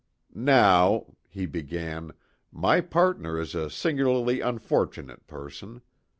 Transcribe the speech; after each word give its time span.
"Now," 0.33 1.13
he 1.29 1.45
began, 1.45 2.13
"my 2.51 2.81
partner 2.81 3.39
is 3.39 3.53
a 3.53 3.69
singularly 3.69 4.41
unfortunate 4.41 5.27
person. 5.27 5.83